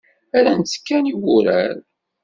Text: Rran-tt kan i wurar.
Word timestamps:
Rran-tt 0.39 0.81
kan 0.87 1.11
i 1.11 1.13
wurar. 1.21 1.73